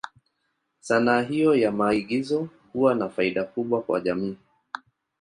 Sanaa 0.79 1.21
hiyo 1.21 1.55
ya 1.55 1.71
maigizo 1.71 2.47
huwa 2.73 2.95
na 2.95 3.09
faida 3.09 3.43
kubwa 3.43 3.81
kwa 3.83 3.99
jamii. 4.01 4.37